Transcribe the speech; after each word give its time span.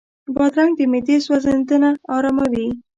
بادرنګ 0.35 0.71
د 0.77 0.81
معدې 0.91 1.15
سوځېدنه 1.25 1.89
آراموي. 2.15 2.67